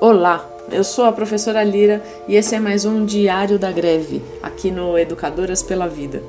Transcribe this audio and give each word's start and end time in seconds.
Olá, 0.00 0.48
eu 0.70 0.84
sou 0.84 1.06
a 1.06 1.12
professora 1.12 1.64
Lira 1.64 2.00
e 2.28 2.36
esse 2.36 2.54
é 2.54 2.60
mais 2.60 2.84
um 2.84 3.04
Diário 3.04 3.58
da 3.58 3.72
Greve, 3.72 4.22
aqui 4.40 4.70
no 4.70 4.96
Educadoras 4.96 5.60
pela 5.60 5.88
Vida. 5.88 6.22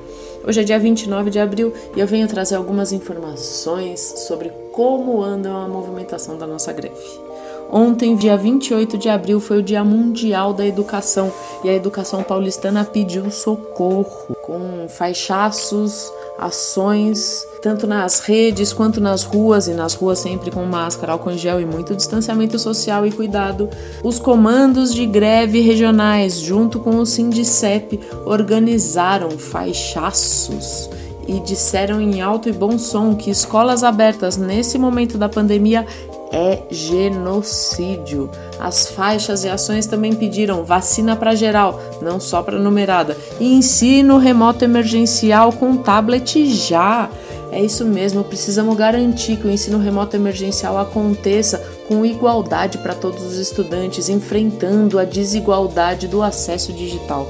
Hoje 0.44 0.62
é 0.62 0.64
dia 0.64 0.80
29 0.80 1.30
de 1.30 1.38
abril 1.38 1.72
e 1.96 2.00
eu 2.00 2.08
venho 2.08 2.28
trazer 2.28 2.56
algumas 2.56 2.92
informações 2.92 4.00
sobre 4.00 4.50
como 4.72 5.22
anda 5.22 5.52
a 5.52 5.68
movimentação 5.68 6.36
da 6.36 6.48
nossa 6.48 6.74
greve. 6.74 7.29
Ontem, 7.72 8.16
dia 8.16 8.36
28 8.36 8.98
de 8.98 9.10
abril, 9.10 9.40
foi 9.40 9.60
o 9.60 9.64
Dia 9.64 9.84
Mundial 9.84 10.54
da 10.54 10.66
Educação 10.66 11.32
e 11.64 11.70
a 11.70 11.74
educação 11.74 12.24
paulistana 12.24 12.84
pediu 12.84 13.30
socorro 13.30 14.36
com 14.42 14.88
faixaços, 14.90 16.12
ações, 16.40 17.46
tanto 17.62 17.86
nas 17.86 18.22
redes 18.22 18.74
quanto 18.74 19.00
nas 19.00 19.24
ruas, 19.24 19.68
e 19.68 19.74
nas 19.74 19.94
ruas 19.94 20.18
sempre 20.18 20.50
com 20.50 20.66
máscara, 20.66 21.12
álcool 21.12 21.32
em 21.32 21.38
gel 21.38 21.62
e 21.62 21.66
muito 21.66 21.96
distanciamento 21.96 22.58
social 22.58 23.06
e 23.06 23.12
cuidado. 23.12 23.70
Os 24.04 24.18
comandos 24.18 24.92
de 24.94 25.06
greve 25.06 25.62
regionais, 25.62 26.40
junto 26.40 26.80
com 26.80 26.98
o 26.98 27.06
Sindicep, 27.06 28.00
organizaram 28.26 29.32
faixaços 29.32 30.90
e 31.30 31.40
disseram 31.40 32.02
em 32.02 32.22
alto 32.22 32.50
e 32.50 32.52
bom 32.52 32.80
som 32.80 33.14
que 33.14 33.30
escolas 33.30 33.84
abertas 33.84 34.36
nesse 34.36 34.80
momento 34.80 35.16
da 35.16 35.30
pandemia 35.30 35.86
é 36.32 36.64
genocídio. 36.72 38.32
As 38.60 38.88
faixas 38.88 39.44
e 39.44 39.50
ações 39.50 39.86
também 39.86 40.16
pediram 40.16 40.64
vacina 40.64 41.16
para 41.16 41.36
geral, 41.36 41.80
não 42.02 42.20
só 42.20 42.42
para 42.42 42.58
numerada, 42.58 43.16
e 43.40 43.54
ensino 43.54 44.18
remoto 44.18 44.66
emergencial 44.66 45.54
com 45.54 45.78
tablet 45.78 46.48
já. 46.48 47.10
É 47.52 47.62
isso 47.62 47.86
mesmo, 47.86 48.24
precisamos 48.24 48.76
garantir 48.76 49.38
que 49.38 49.48
o 49.48 49.52
ensino 49.52 49.78
remoto 49.78 50.16
emergencial 50.16 50.78
aconteça 50.78 51.64
com 51.88 52.06
igualdade 52.06 52.78
para 52.80 52.94
todos 52.94 53.24
os 53.24 53.38
estudantes, 53.38 54.10
enfrentando 54.10 55.00
a 55.00 55.04
desigualdade 55.04 56.08
do 56.08 56.22
acesso 56.22 56.74
digital. 56.74 57.28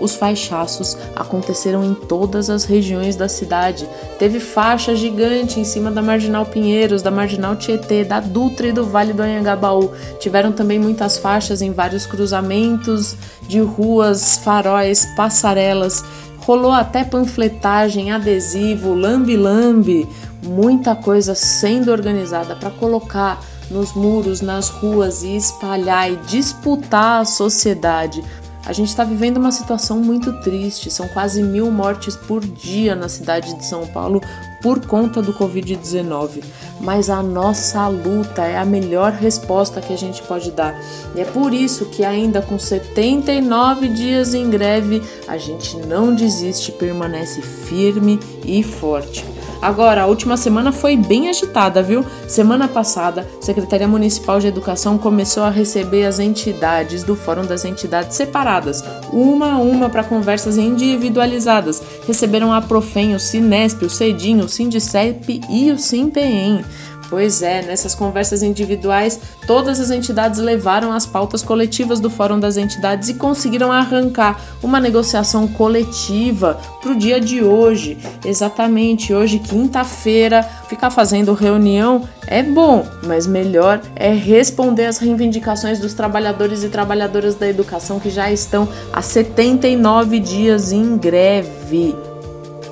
Os 0.00 0.14
faixaços 0.14 0.96
aconteceram 1.14 1.84
em 1.84 1.94
todas 1.94 2.48
as 2.48 2.64
regiões 2.64 3.16
da 3.16 3.28
cidade. 3.28 3.86
Teve 4.18 4.40
faixa 4.40 4.96
gigante 4.96 5.60
em 5.60 5.64
cima 5.64 5.90
da 5.90 6.00
Marginal 6.00 6.46
Pinheiros, 6.46 7.02
da 7.02 7.10
Marginal 7.10 7.54
Tietê, 7.54 8.02
da 8.02 8.18
Dutra 8.18 8.68
e 8.68 8.72
do 8.72 8.86
Vale 8.86 9.12
do 9.12 9.22
Anhangabaú. 9.22 9.90
Tiveram 10.18 10.52
também 10.52 10.78
muitas 10.78 11.18
faixas 11.18 11.60
em 11.60 11.72
vários 11.72 12.06
cruzamentos 12.06 13.14
de 13.46 13.60
ruas, 13.60 14.38
faróis, 14.38 15.06
passarelas. 15.14 16.02
Rolou 16.40 16.72
até 16.72 17.04
panfletagem, 17.04 18.10
adesivo, 18.10 18.94
lambe-lambe, 18.94 20.08
muita 20.42 20.96
coisa 20.96 21.34
sendo 21.34 21.92
organizada 21.92 22.56
para 22.56 22.70
colocar 22.70 23.38
nos 23.70 23.92
muros, 23.92 24.40
nas 24.40 24.68
ruas 24.68 25.22
e 25.22 25.36
espalhar 25.36 26.10
e 26.10 26.16
disputar 26.16 27.20
a 27.20 27.24
sociedade 27.24 28.22
a 28.64 28.72
gente 28.72 28.88
está 28.88 29.04
vivendo 29.04 29.38
uma 29.38 29.52
situação 29.52 29.98
muito 29.98 30.32
triste. 30.40 30.90
São 30.90 31.08
quase 31.08 31.42
mil 31.42 31.70
mortes 31.70 32.14
por 32.14 32.44
dia 32.44 32.94
na 32.94 33.08
cidade 33.08 33.54
de 33.54 33.64
São 33.64 33.86
Paulo 33.86 34.20
por 34.62 34.84
conta 34.86 35.22
do 35.22 35.32
Covid-19. 35.32 36.44
Mas 36.80 37.08
a 37.08 37.22
nossa 37.22 37.88
luta 37.88 38.44
é 38.44 38.58
a 38.58 38.64
melhor 38.64 39.12
resposta 39.12 39.80
que 39.80 39.92
a 39.92 39.98
gente 39.98 40.22
pode 40.22 40.50
dar. 40.50 40.78
E 41.14 41.20
é 41.20 41.24
por 41.24 41.54
isso 41.54 41.86
que, 41.86 42.04
ainda 42.04 42.42
com 42.42 42.58
79 42.58 43.88
dias 43.88 44.34
em 44.34 44.50
greve, 44.50 45.02
a 45.26 45.38
gente 45.38 45.76
não 45.78 46.14
desiste, 46.14 46.72
permanece 46.72 47.40
firme 47.40 48.20
e 48.44 48.62
forte. 48.62 49.24
Agora, 49.60 50.02
a 50.02 50.06
última 50.06 50.36
semana 50.36 50.72
foi 50.72 50.96
bem 50.96 51.28
agitada, 51.28 51.82
viu? 51.82 52.04
Semana 52.26 52.66
passada, 52.66 53.26
a 53.38 53.44
Secretaria 53.44 53.86
Municipal 53.86 54.40
de 54.40 54.46
Educação 54.46 54.96
começou 54.96 55.42
a 55.42 55.50
receber 55.50 56.06
as 56.06 56.18
entidades 56.18 57.02
do 57.02 57.14
Fórum 57.14 57.44
das 57.44 57.64
Entidades 57.64 58.16
separadas, 58.16 58.82
uma 59.12 59.52
a 59.52 59.58
uma 59.58 59.90
para 59.90 60.04
conversas 60.04 60.56
individualizadas. 60.56 61.82
Receberam 62.06 62.52
a 62.52 62.60
Profem, 62.62 63.14
o 63.14 63.20
Sinesp, 63.20 63.84
o 63.84 63.90
Cedinho, 63.90 64.44
o 64.44 64.48
Sindicep 64.48 65.40
e 65.50 65.70
o 65.70 65.78
Simpem. 65.78 66.64
Pois 67.10 67.42
é, 67.42 67.60
nessas 67.60 67.92
conversas 67.92 68.40
individuais, 68.40 69.18
todas 69.44 69.80
as 69.80 69.90
entidades 69.90 70.38
levaram 70.38 70.92
as 70.92 71.04
pautas 71.04 71.42
coletivas 71.42 71.98
do 71.98 72.08
Fórum 72.08 72.38
das 72.38 72.56
Entidades 72.56 73.08
e 73.08 73.14
conseguiram 73.14 73.72
arrancar 73.72 74.40
uma 74.62 74.78
negociação 74.78 75.48
coletiva 75.48 76.60
para 76.80 76.92
o 76.92 76.96
dia 76.96 77.20
de 77.20 77.42
hoje. 77.42 77.98
Exatamente, 78.24 79.12
hoje, 79.12 79.40
quinta-feira, 79.40 80.44
ficar 80.68 80.90
fazendo 80.90 81.34
reunião 81.34 82.08
é 82.28 82.44
bom, 82.44 82.86
mas 83.04 83.26
melhor 83.26 83.80
é 83.96 84.12
responder 84.12 84.86
às 84.86 84.98
reivindicações 84.98 85.80
dos 85.80 85.94
trabalhadores 85.94 86.62
e 86.62 86.68
trabalhadoras 86.68 87.34
da 87.34 87.48
educação 87.48 87.98
que 87.98 88.08
já 88.08 88.30
estão 88.30 88.68
há 88.92 89.02
79 89.02 90.20
dias 90.20 90.70
em 90.70 90.96
greve. 90.96 92.09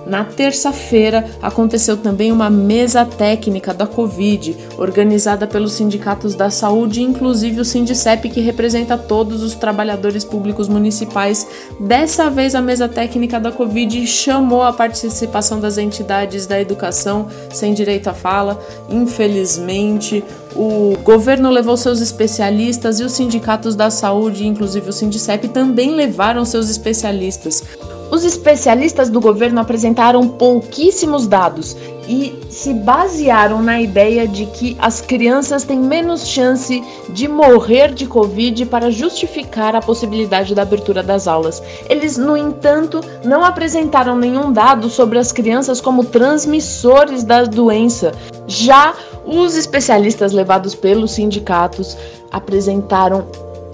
Na 0.08 0.24
terça-feira, 0.24 1.26
aconteceu 1.42 1.94
também 1.94 2.32
uma 2.32 2.48
mesa 2.48 3.04
técnica 3.04 3.74
da 3.74 3.86
Covid, 3.86 4.56
organizada 4.78 5.46
pelos 5.46 5.72
sindicatos 5.72 6.34
da 6.34 6.48
saúde, 6.48 7.02
inclusive 7.02 7.60
o 7.60 7.64
Sindicep, 7.64 8.30
que 8.30 8.40
representa 8.40 8.96
todos 8.96 9.42
os 9.42 9.54
trabalhadores 9.54 10.24
públicos 10.24 10.66
municipais. 10.66 11.46
Dessa 11.78 12.30
vez, 12.30 12.54
a 12.54 12.62
mesa 12.62 12.88
técnica 12.88 13.38
da 13.38 13.52
Covid 13.52 14.06
chamou 14.06 14.62
a 14.62 14.72
participação 14.72 15.60
das 15.60 15.76
entidades 15.76 16.46
da 16.46 16.58
educação 16.58 17.28
sem 17.52 17.74
direito 17.74 18.08
à 18.08 18.14
fala. 18.14 18.58
Infelizmente, 18.88 20.24
o 20.56 20.96
governo 21.04 21.50
levou 21.50 21.76
seus 21.76 22.00
especialistas 22.00 22.98
e 22.98 23.04
os 23.04 23.12
sindicatos 23.12 23.76
da 23.76 23.90
saúde, 23.90 24.46
inclusive 24.46 24.88
o 24.88 24.92
Sindicep, 24.92 25.48
também 25.48 25.94
levaram 25.94 26.46
seus 26.46 26.70
especialistas. 26.70 27.62
Os 28.10 28.24
especialistas 28.24 29.10
do 29.10 29.20
governo 29.20 29.60
apresentaram 29.60 30.26
pouquíssimos 30.26 31.26
dados 31.26 31.76
e 32.08 32.38
se 32.48 32.72
basearam 32.72 33.62
na 33.62 33.80
ideia 33.82 34.26
de 34.26 34.46
que 34.46 34.74
as 34.80 35.02
crianças 35.02 35.62
têm 35.64 35.78
menos 35.78 36.26
chance 36.26 36.82
de 37.10 37.28
morrer 37.28 37.92
de 37.92 38.06
Covid 38.06 38.64
para 38.66 38.90
justificar 38.90 39.76
a 39.76 39.82
possibilidade 39.82 40.54
da 40.54 40.62
abertura 40.62 41.02
das 41.02 41.28
aulas. 41.28 41.62
Eles, 41.88 42.16
no 42.16 42.34
entanto, 42.34 43.02
não 43.22 43.44
apresentaram 43.44 44.16
nenhum 44.16 44.50
dado 44.50 44.88
sobre 44.88 45.18
as 45.18 45.30
crianças 45.30 45.78
como 45.78 46.02
transmissores 46.02 47.22
da 47.22 47.44
doença. 47.44 48.12
Já 48.46 48.94
os 49.26 49.54
especialistas 49.54 50.32
levados 50.32 50.74
pelos 50.74 51.10
sindicatos 51.10 51.94
apresentaram 52.32 53.26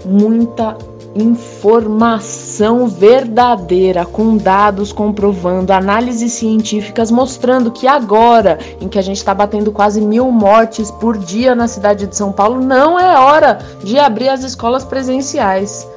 muita 0.03 0.77
informação 1.15 2.87
verdadeira, 2.87 4.05
com 4.05 4.35
dados 4.35 4.91
comprovando, 4.91 5.71
análises 5.71 6.33
científicas 6.33 7.09
mostrando 7.09 7.71
que 7.71 7.87
agora, 7.87 8.59
em 8.81 8.89
que 8.89 8.99
a 8.99 9.01
gente 9.01 9.17
está 9.17 9.33
batendo 9.33 9.71
quase 9.71 10.01
mil 10.01 10.29
mortes 10.29 10.91
por 10.91 11.17
dia 11.17 11.55
na 11.55 11.67
cidade 11.67 12.05
de 12.05 12.15
São 12.15 12.31
Paulo, 12.31 12.59
não 12.59 12.99
é 12.99 13.17
hora 13.17 13.59
de 13.83 13.97
abrir 13.97 14.27
as 14.27 14.43
escolas 14.43 14.83
presenciais. 14.83 15.87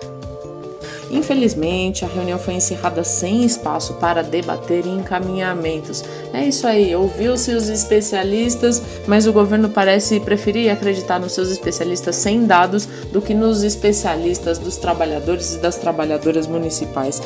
Infelizmente, 1.11 2.05
a 2.05 2.09
reunião 2.09 2.39
foi 2.39 2.55
encerrada 2.55 3.03
sem 3.03 3.45
espaço 3.45 3.95
para 3.95 4.23
debater 4.23 4.87
encaminhamentos. 4.87 6.05
É 6.33 6.45
isso 6.45 6.67
aí, 6.67 6.95
ouviu-se 6.95 7.53
os 7.53 7.69
especialistas, 7.69 8.83
mas 9.07 9.27
o 9.27 9.33
governo 9.33 9.69
parece 9.69 10.21
preferir 10.21 10.71
acreditar 10.71 11.19
nos 11.19 11.33
seus 11.33 11.51
especialistas 11.51 12.17
sem 12.17 12.45
dados 12.45 12.87
do 13.13 13.23
que 13.23 13.35
nos 13.35 13.63
especialistas 13.63 14.59
dos 14.59 14.77
trabalhadores 14.77 15.55
e 15.55 15.59
das 15.59 15.77
trabalhadoras 15.77 16.47
municipais. 16.47 17.23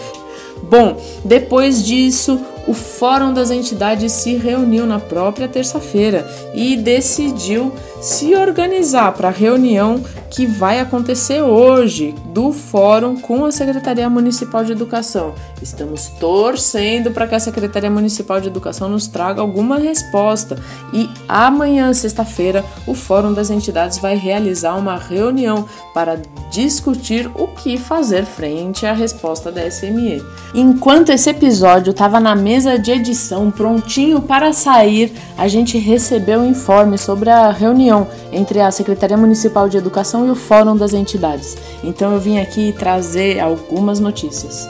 Bom, 0.63 0.97
depois 1.25 1.85
disso, 1.85 2.41
o 2.67 2.75
Fórum 2.75 3.33
das 3.33 3.51
Entidades 3.51 4.13
se 4.13 4.37
reuniu 4.37 4.87
na 4.87 4.99
própria 4.99 5.49
terça-feira 5.49 6.27
e 6.55 6.77
decidiu 6.77 7.73
se 8.01 8.35
organizar 8.35 9.13
para 9.13 9.29
a 9.29 9.33
reunião 9.33 10.03
que 10.29 10.47
vai 10.47 10.81
acontecer 10.81 11.43
hoje 11.43 12.15
do 12.27 12.53
Fórum 12.53 13.17
com 13.17 13.45
a 13.45 13.53
Secretaria 13.53 14.09
Municipal 14.09 14.65
de 14.65 14.73
Educação. 14.73 15.35
Estamos 15.61 16.09
torcendo 16.19 17.11
para 17.11 17.27
que 17.27 17.35
a 17.35 17.41
Secretaria 17.41 17.91
Municipal 17.91 18.41
de 18.41 18.49
Educação 18.49 18.89
nos 18.89 19.07
traga 19.07 19.41
alguma 19.41 19.79
resposta 19.79 20.57
e 20.93 21.09
amanhã, 21.29 21.93
sexta-feira, 21.93 22.65
o 22.87 22.95
Fórum 22.95 23.33
das 23.33 23.51
Entidades 23.51 23.99
vai 23.99 24.17
realizar 24.17 24.75
uma 24.75 24.97
reunião 24.97 25.67
para 25.95 26.21
discutir 26.51 27.31
o 27.35 27.47
que 27.49 27.77
fazer 27.77 28.25
frente 28.25 28.87
à 28.87 28.93
resposta 28.93 29.53
da 29.53 29.71
SME. 29.71 30.25
Enquanto 30.55 31.11
esse 31.11 31.31
episódio 31.31 31.91
estava 31.91 32.19
na 32.19 32.35
mesa 32.35 32.52
de 32.61 32.91
edição, 32.91 33.51
prontinho 33.51 34.21
para 34.21 34.53
sair, 34.53 35.13
a 35.39 35.49
gente 35.49 35.79
recebeu 35.79 36.41
um 36.41 36.51
informe 36.51 36.99
sobre 36.99 37.31
a 37.31 37.51
reunião 37.51 38.07
entre 38.31 38.61
a 38.61 38.71
Secretaria 38.71 39.17
Municipal 39.17 39.69
de 39.71 39.79
Educação 39.79 40.27
e 40.27 40.31
o 40.31 40.35
Fórum 40.35 40.77
das 40.77 40.93
Entidades. 40.93 41.57
Então 41.83 42.13
eu 42.13 42.21
vim 42.21 42.39
aqui 42.39 42.75
trazer 42.79 43.41
algumas 43.41 43.99
notícias. 43.99 44.69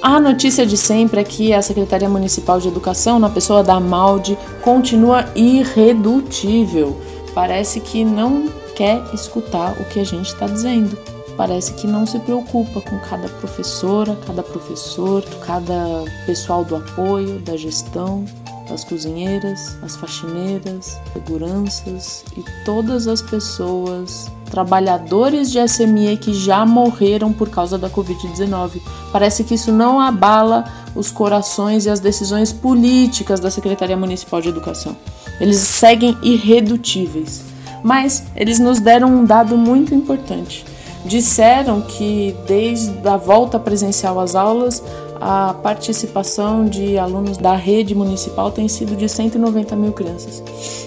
A 0.00 0.20
notícia 0.20 0.64
de 0.64 0.76
sempre 0.76 1.20
é 1.20 1.24
que 1.24 1.52
a 1.52 1.60
Secretaria 1.60 2.08
Municipal 2.08 2.60
de 2.60 2.68
Educação, 2.68 3.18
na 3.18 3.28
pessoa 3.28 3.62
da 3.62 3.80
Malde, 3.80 4.38
continua 4.62 5.26
irredutível. 5.34 6.96
Parece 7.34 7.80
que 7.80 8.04
não 8.04 8.48
quer 8.76 9.02
escutar 9.12 9.72
o 9.80 9.84
que 9.86 9.98
a 9.98 10.04
gente 10.04 10.26
está 10.26 10.46
dizendo. 10.46 10.96
Parece 11.36 11.72
que 11.74 11.86
não 11.86 12.04
se 12.06 12.18
preocupa 12.18 12.80
com 12.80 12.98
cada 12.98 13.28
professora, 13.28 14.16
cada 14.26 14.42
professor, 14.42 15.24
cada 15.44 16.04
pessoal 16.26 16.64
do 16.64 16.76
apoio, 16.76 17.38
da 17.40 17.56
gestão, 17.56 18.24
das 18.68 18.84
cozinheiras, 18.84 19.76
as 19.82 19.96
faxineiras, 19.96 21.00
seguranças 21.12 22.24
e 22.36 22.44
todas 22.64 23.06
as 23.06 23.22
pessoas, 23.22 24.30
trabalhadores 24.50 25.50
de 25.50 25.58
SME 25.66 26.16
que 26.16 26.34
já 26.34 26.64
morreram 26.66 27.32
por 27.32 27.48
causa 27.48 27.78
da 27.78 27.88
Covid-19. 27.88 28.80
Parece 29.10 29.42
que 29.44 29.54
isso 29.54 29.72
não 29.72 30.00
abala 30.00 30.64
os 30.94 31.10
corações 31.10 31.86
e 31.86 31.90
as 31.90 32.00
decisões 32.00 32.52
políticas 32.52 33.40
da 33.40 33.50
Secretaria 33.50 33.96
Municipal 33.96 34.40
de 34.40 34.50
Educação. 34.50 34.96
Eles 35.40 35.56
seguem 35.56 36.16
irredutíveis. 36.22 37.52
Mas 37.82 38.22
eles 38.36 38.60
nos 38.60 38.78
deram 38.78 39.08
um 39.08 39.24
dado 39.24 39.56
muito 39.56 39.92
importante. 39.94 40.64
Disseram 41.04 41.80
que 41.80 42.36
desde 42.46 43.08
a 43.08 43.16
volta 43.16 43.58
presencial 43.58 44.20
às 44.20 44.34
aulas, 44.34 44.82
a 45.20 45.54
participação 45.62 46.64
de 46.64 46.98
alunos 46.98 47.38
da 47.38 47.54
rede 47.54 47.94
municipal 47.94 48.50
tem 48.50 48.66
sido 48.68 48.96
de 48.96 49.08
190 49.08 49.76
mil 49.76 49.92
crianças. 49.92 50.42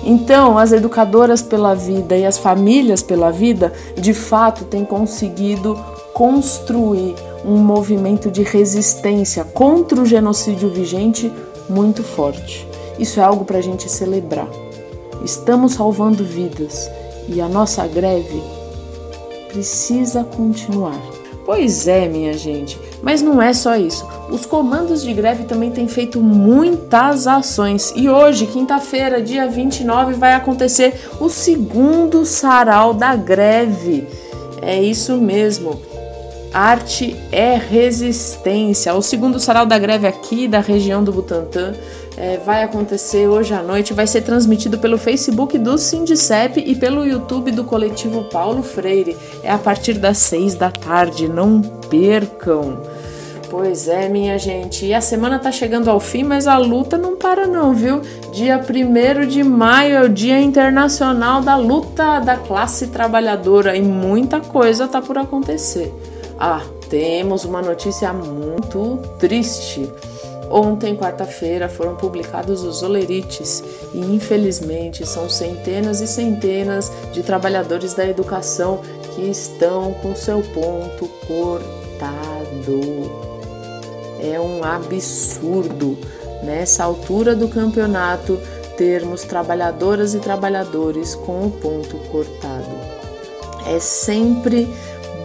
Então, 0.06 0.58
as 0.58 0.72
educadoras 0.72 1.42
pela 1.42 1.74
vida 1.74 2.18
e 2.18 2.26
as 2.26 2.38
famílias 2.38 3.02
pela 3.02 3.32
vida, 3.32 3.72
de 3.96 4.14
fato, 4.14 4.66
têm 4.66 4.84
conseguido 4.84 5.80
construir 6.14 7.16
um 7.46 7.58
movimento 7.58 8.30
de 8.30 8.44
resistência 8.44 9.44
contra 9.44 10.02
o 10.02 10.06
genocídio 10.06 10.70
vigente 10.70 11.32
muito 11.70 12.04
forte. 12.04 12.68
Isso 13.00 13.20
é 13.20 13.24
algo 13.24 13.46
para 13.46 13.58
a 13.58 13.62
gente 13.62 13.90
celebrar. 13.90 14.48
Estamos 15.24 15.74
salvando 15.74 16.24
vidas 16.24 16.90
e 17.28 17.40
a 17.40 17.48
nossa 17.48 17.88
greve 17.88 18.44
precisa 19.50 20.24
continuar. 20.24 21.23
Pois 21.45 21.88
é, 21.88 22.07
minha 22.07 22.38
gente, 22.38 22.80
mas 23.01 23.22
não 23.22 23.42
é 23.42 23.54
só 23.54 23.75
isso. 23.75 24.07
Os 24.30 24.45
comandos 24.45 25.04
de 25.04 25.13
greve 25.13 25.44
também 25.44 25.72
têm 25.72 25.88
feito 25.88 26.22
muitas 26.22 27.28
ações 27.28 27.92
e 27.95 28.10
hoje, 28.10 28.48
quinta-feira, 28.48 29.22
dia 29.22 29.48
29, 29.48 30.13
vai 30.13 30.34
acontecer 30.34 31.10
o 31.19 31.28
segundo 31.28 32.25
sarau 32.25 32.94
da 32.94 33.16
greve. 33.16 34.07
É 34.62 34.81
isso 34.81 35.18
mesmo. 35.18 35.81
Arte 36.54 37.16
é 37.31 37.56
resistência. 37.56 38.94
O 38.94 39.01
segundo 39.01 39.39
sarau 39.39 39.66
da 39.66 39.78
greve 39.78 40.06
aqui 40.07 40.48
da 40.48 40.60
região 40.60 41.04
do 41.04 41.12
Butantã 41.12 41.74
é, 42.18 42.38
vai 42.38 42.63
acontecer 42.63 43.27
hoje 43.27 43.54
à 43.54 43.62
noite, 43.62 43.94
vai 43.94 44.06
ser 44.06 44.21
transmitido 44.21 44.77
pelo 44.77 44.98
Facebook 44.98 45.57
do 45.57 45.77
Sindicep 45.77 46.60
e 46.60 46.75
pelo 46.75 47.06
YouTube 47.06 47.51
do 47.51 47.63
coletivo 47.63 48.25
Paulo 48.25 48.62
Freire. 48.62 49.18
É 49.42 49.51
a 49.51 49.57
partir 49.57 49.94
das 49.94 50.18
seis 50.18 50.56
da 50.56 50.69
tarde, 50.69 51.27
não 51.27 51.62
percam. 51.62 52.77
Pois 53.50 53.88
é, 53.88 54.10
minha 54.10 54.38
gente. 54.39 54.83
E 54.83 54.95
a 54.95 55.01
semana 55.01 55.38
tá 55.38 55.51
chegando 55.51 55.88
ao 55.88 56.00
fim, 56.00 56.24
mas 56.24 56.48
a 56.48 56.57
luta 56.57 56.98
não 56.98 57.15
para 57.15 57.45
não, 57.45 57.71
viu? 57.71 58.01
Dia 58.31 58.60
1 58.60 59.27
de 59.27 59.44
maio 59.44 59.95
é 59.95 60.01
o 60.01 60.10
Dia 60.10 60.42
Internacional 60.42 61.39
da 61.39 61.56
Luta 61.56 62.19
da 62.19 62.36
Classe 62.36 62.88
Trabalhadora 62.88 63.77
e 63.77 63.81
muita 63.81 64.39
coisa 64.39 64.88
tá 64.88 65.04
por 65.04 65.19
acontecer. 65.19 65.94
Ah, 66.39 66.63
temos 66.89 67.45
uma 67.45 67.62
notícia 67.62 68.12
muito 68.12 68.98
triste. 69.19 69.88
Ontem, 70.56 70.96
quarta-feira, 70.96 71.68
foram 71.68 71.96
publicados 71.96 72.62
os 72.62 72.84
olerites 72.84 73.64
e, 73.92 73.98
infelizmente, 73.98 75.04
são 75.04 75.28
centenas 75.28 76.00
e 76.00 76.06
centenas 76.06 76.92
de 77.12 77.24
trabalhadores 77.24 77.96
da 77.96 78.08
educação 78.08 78.80
que 79.16 79.24
estão 79.24 79.96
com 79.96 80.16
seu 80.16 80.44
ponto 80.44 81.08
cortado. 81.26 82.80
É 84.22 84.40
um 84.40 84.64
absurdo 84.64 85.98
nessa 86.44 86.84
altura 86.84 87.36
do 87.36 87.48
campeonato 87.48 88.40
termos 88.78 89.24
trabalhadoras 89.24 90.14
e 90.14 90.20
trabalhadores 90.20 91.16
com 91.16 91.48
o 91.48 91.50
ponto 91.50 91.98
cortado. 92.12 92.70
É 93.66 93.80
sempre 93.80 94.72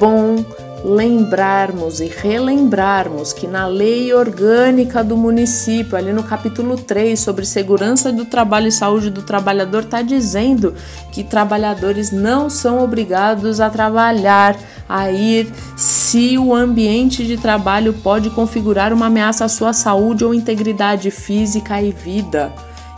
bom 0.00 0.42
lembrarmos 0.84 2.00
e 2.00 2.06
relembrarmos 2.06 3.32
que 3.32 3.46
na 3.46 3.66
lei 3.66 4.12
orgânica 4.12 5.02
do 5.02 5.16
município, 5.16 5.96
ali 5.96 6.12
no 6.12 6.22
capítulo 6.22 6.76
3, 6.76 7.18
sobre 7.18 7.44
segurança 7.44 8.12
do 8.12 8.24
trabalho 8.24 8.68
e 8.68 8.72
saúde 8.72 9.10
do 9.10 9.22
trabalhador, 9.22 9.82
está 9.82 10.02
dizendo 10.02 10.74
que 11.12 11.24
trabalhadores 11.24 12.12
não 12.12 12.48
são 12.48 12.82
obrigados 12.82 13.60
a 13.60 13.68
trabalhar, 13.68 14.56
a 14.88 15.10
ir, 15.10 15.52
se 15.76 16.38
o 16.38 16.54
ambiente 16.54 17.26
de 17.26 17.36
trabalho 17.36 17.92
pode 17.92 18.30
configurar 18.30 18.92
uma 18.92 19.06
ameaça 19.06 19.44
à 19.44 19.48
sua 19.48 19.72
saúde 19.72 20.24
ou 20.24 20.32
integridade 20.32 21.10
física 21.10 21.82
e 21.82 21.90
vida. 21.90 22.52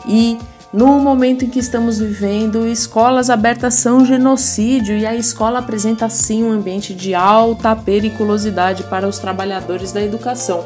E 0.07 0.39
no 0.73 1.01
momento 1.01 1.45
em 1.45 1.49
que 1.49 1.59
estamos 1.59 1.99
vivendo, 1.99 2.65
escolas 2.67 3.29
abertas 3.29 3.75
são 3.75 4.05
genocídio 4.05 4.97
e 4.97 5.05
a 5.05 5.17
escola 5.17 5.59
apresenta 5.59 6.09
sim 6.09 6.45
um 6.45 6.53
ambiente 6.53 6.95
de 6.95 7.13
alta 7.13 7.75
periculosidade 7.75 8.85
para 8.85 9.09
os 9.09 9.19
trabalhadores 9.19 9.91
da 9.91 10.01
educação. 10.01 10.65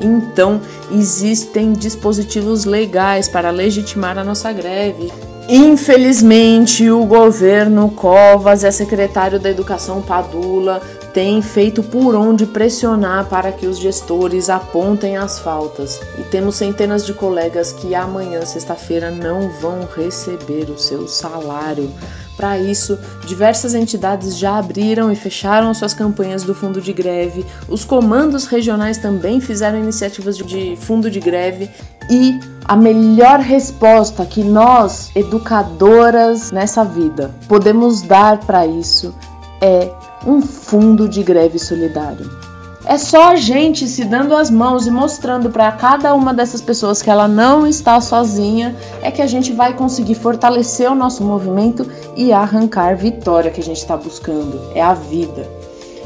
Então, 0.00 0.58
existem 0.90 1.74
dispositivos 1.74 2.64
legais 2.64 3.28
para 3.28 3.50
legitimar 3.50 4.16
a 4.16 4.24
nossa 4.24 4.50
greve. 4.52 5.12
Infelizmente, 5.48 6.88
o 6.88 7.04
governo 7.04 7.90
Covas 7.90 8.64
a 8.64 8.70
secretário 8.70 9.40
da 9.40 9.50
Educação 9.50 10.00
Padula 10.00 10.80
tem 11.12 11.42
feito 11.42 11.82
por 11.82 12.14
onde 12.14 12.46
pressionar 12.46 13.26
para 13.26 13.52
que 13.52 13.66
os 13.66 13.78
gestores 13.78 14.48
apontem 14.48 15.16
as 15.16 15.38
faltas. 15.38 16.00
E 16.18 16.22
temos 16.22 16.56
centenas 16.56 17.04
de 17.04 17.12
colegas 17.12 17.72
que 17.72 17.94
amanhã, 17.94 18.44
sexta-feira, 18.46 19.10
não 19.10 19.50
vão 19.60 19.86
receber 19.94 20.70
o 20.70 20.78
seu 20.78 21.06
salário. 21.06 21.90
Para 22.36 22.58
isso, 22.58 22.98
diversas 23.26 23.74
entidades 23.74 24.38
já 24.38 24.58
abriram 24.58 25.12
e 25.12 25.16
fecharam 25.16 25.72
suas 25.74 25.92
campanhas 25.92 26.42
do 26.42 26.54
fundo 26.54 26.80
de 26.80 26.92
greve. 26.92 27.44
Os 27.68 27.84
comandos 27.84 28.46
regionais 28.46 28.98
também 28.98 29.40
fizeram 29.40 29.78
iniciativas 29.78 30.36
de 30.36 30.76
fundo 30.76 31.10
de 31.10 31.20
greve 31.20 31.70
e 32.10 32.38
a 32.64 32.76
melhor 32.76 33.40
resposta 33.40 34.24
que 34.24 34.42
nós, 34.42 35.10
educadoras 35.14 36.50
nessa 36.50 36.84
vida, 36.84 37.30
podemos 37.48 38.02
dar 38.02 38.38
para 38.38 38.66
isso 38.66 39.14
é 39.60 39.92
um 40.26 40.42
fundo 40.42 41.08
de 41.08 41.22
greve 41.22 41.58
solidário. 41.58 42.51
É 42.84 42.98
só 42.98 43.30
a 43.30 43.36
gente 43.36 43.86
se 43.86 44.04
dando 44.04 44.34
as 44.34 44.50
mãos 44.50 44.86
e 44.86 44.90
mostrando 44.90 45.50
para 45.50 45.70
cada 45.72 46.14
uma 46.14 46.34
dessas 46.34 46.60
pessoas 46.60 47.00
que 47.00 47.08
ela 47.08 47.28
não 47.28 47.64
está 47.64 48.00
sozinha, 48.00 48.74
é 49.02 49.10
que 49.10 49.22
a 49.22 49.26
gente 49.26 49.52
vai 49.52 49.74
conseguir 49.74 50.16
fortalecer 50.16 50.90
o 50.90 50.94
nosso 50.94 51.22
movimento 51.22 51.86
e 52.16 52.32
arrancar 52.32 52.96
vitória 52.96 53.52
que 53.52 53.60
a 53.60 53.64
gente 53.64 53.78
está 53.78 53.96
buscando. 53.96 54.60
É 54.74 54.82
a 54.82 54.94
vida. 54.94 55.48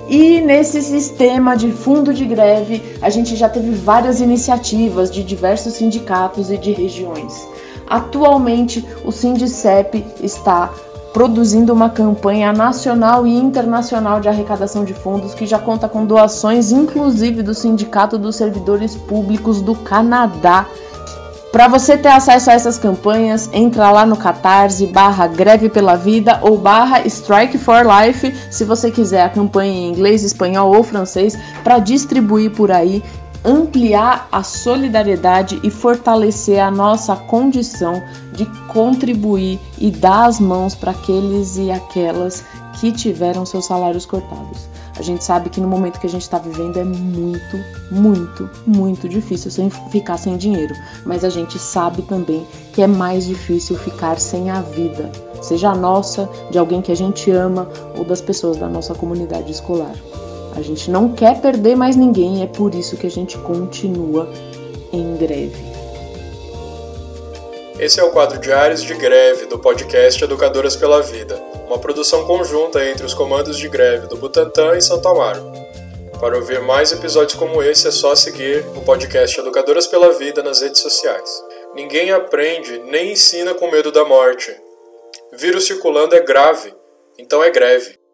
E 0.08 0.40
nesse 0.40 0.82
sistema 0.82 1.56
de 1.56 1.72
fundo 1.72 2.12
de 2.12 2.24
greve, 2.26 2.96
a 3.00 3.10
gente 3.10 3.34
já 3.34 3.48
teve 3.48 3.70
várias 3.70 4.20
iniciativas 4.20 5.10
de 5.10 5.24
diversos 5.24 5.72
sindicatos 5.74 6.50
e 6.50 6.58
de 6.58 6.72
regiões. 6.72 7.48
Atualmente, 7.88 8.84
o 9.04 9.10
Sindicep 9.10 10.04
está 10.20 10.72
produzindo 11.16 11.72
uma 11.72 11.88
campanha 11.88 12.52
nacional 12.52 13.26
e 13.26 13.34
internacional 13.34 14.20
de 14.20 14.28
arrecadação 14.28 14.84
de 14.84 14.92
fundos 14.92 15.32
que 15.32 15.46
já 15.46 15.58
conta 15.58 15.88
com 15.88 16.04
doações, 16.04 16.70
inclusive 16.70 17.42
do 17.42 17.54
Sindicato 17.54 18.18
dos 18.18 18.36
Servidores 18.36 18.94
Públicos 18.94 19.62
do 19.62 19.74
Canadá, 19.74 20.66
Para 21.50 21.68
você 21.68 21.96
ter 21.96 22.08
acesso 22.08 22.50
a 22.50 22.52
essas 22.52 22.76
campanhas, 22.76 23.48
entra 23.50 23.90
lá 23.90 24.04
no 24.04 24.14
Catarse 24.14 24.86
barra 24.88 25.26
Greve 25.26 25.70
pela 25.70 25.96
Vida 25.96 26.38
ou 26.42 26.58
barra 26.58 27.06
Strike 27.06 27.56
for 27.56 27.80
Life, 27.82 28.34
se 28.50 28.62
você 28.62 28.90
quiser 28.90 29.22
a 29.22 29.30
campanha 29.30 29.72
em 29.72 29.88
inglês, 29.88 30.22
espanhol 30.22 30.76
ou 30.76 30.82
francês, 30.82 31.34
para 31.64 31.78
distribuir 31.78 32.50
por 32.50 32.70
aí 32.70 33.02
ampliar 33.46 34.28
a 34.32 34.42
solidariedade 34.42 35.60
e 35.62 35.70
fortalecer 35.70 36.58
a 36.58 36.70
nossa 36.70 37.14
condição 37.14 38.02
de 38.32 38.44
contribuir 38.66 39.60
e 39.78 39.90
dar 39.90 40.26
as 40.26 40.40
mãos 40.40 40.74
para 40.74 40.90
aqueles 40.90 41.56
e 41.56 41.70
aquelas 41.70 42.44
que 42.80 42.90
tiveram 42.92 43.46
seus 43.46 43.64
salários 43.66 44.04
cortados. 44.04 44.68
A 44.98 45.02
gente 45.02 45.22
sabe 45.22 45.50
que 45.50 45.60
no 45.60 45.68
momento 45.68 46.00
que 46.00 46.06
a 46.06 46.10
gente 46.10 46.22
está 46.22 46.38
vivendo 46.38 46.78
é 46.78 46.84
muito, 46.84 47.58
muito, 47.90 48.50
muito 48.66 49.08
difícil 49.08 49.50
sem 49.50 49.70
ficar 49.90 50.16
sem 50.16 50.36
dinheiro, 50.36 50.74
mas 51.04 51.22
a 51.22 51.28
gente 51.28 51.58
sabe 51.58 52.02
também 52.02 52.46
que 52.72 52.82
é 52.82 52.86
mais 52.86 53.26
difícil 53.26 53.76
ficar 53.76 54.18
sem 54.18 54.50
a 54.50 54.62
vida, 54.62 55.10
seja 55.42 55.70
a 55.70 55.74
nossa, 55.74 56.28
de 56.50 56.58
alguém 56.58 56.80
que 56.80 56.92
a 56.92 56.96
gente 56.96 57.30
ama 57.30 57.68
ou 57.96 58.04
das 58.04 58.22
pessoas 58.22 58.56
da 58.56 58.68
nossa 58.68 58.94
comunidade 58.94 59.52
escolar. 59.52 59.94
A 60.56 60.62
gente 60.62 60.90
não 60.90 61.12
quer 61.12 61.38
perder 61.42 61.76
mais 61.76 61.96
ninguém, 61.96 62.42
é 62.42 62.46
por 62.46 62.74
isso 62.74 62.96
que 62.96 63.06
a 63.06 63.10
gente 63.10 63.36
continua 63.38 64.26
em 64.90 65.14
greve. 65.16 65.76
Esse 67.78 68.00
é 68.00 68.02
o 68.02 68.10
quadro 68.10 68.38
Diários 68.38 68.82
de 68.82 68.94
Greve 68.94 69.44
do 69.44 69.58
podcast 69.58 70.24
Educadoras 70.24 70.74
pela 70.74 71.02
Vida, 71.02 71.38
uma 71.66 71.78
produção 71.78 72.26
conjunta 72.26 72.82
entre 72.88 73.04
os 73.04 73.12
comandos 73.12 73.58
de 73.58 73.68
greve 73.68 74.06
do 74.06 74.16
Butantã 74.16 74.74
e 74.74 74.80
Santo 74.80 75.06
Amaro. 75.06 75.52
Para 76.18 76.38
ouvir 76.38 76.62
mais 76.62 76.90
episódios 76.90 77.38
como 77.38 77.62
esse 77.62 77.86
é 77.86 77.90
só 77.90 78.16
seguir 78.16 78.64
o 78.74 78.80
podcast 78.80 79.38
Educadoras 79.38 79.86
pela 79.86 80.12
Vida 80.12 80.42
nas 80.42 80.62
redes 80.62 80.80
sociais. 80.80 81.44
Ninguém 81.74 82.12
aprende 82.12 82.78
nem 82.86 83.12
ensina 83.12 83.52
com 83.52 83.70
medo 83.70 83.92
da 83.92 84.06
morte. 84.06 84.56
Vírus 85.34 85.66
circulando 85.66 86.14
é 86.14 86.20
grave, 86.20 86.74
então 87.18 87.44
é 87.44 87.50
greve. 87.50 88.05